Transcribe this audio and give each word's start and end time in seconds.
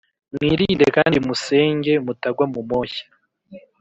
Mwirinde 0.33 0.85
kandi 0.95 1.17
musenge 1.27 1.93
mutagwa 2.05 2.45
mu 2.53 2.61
moshya 2.69 3.05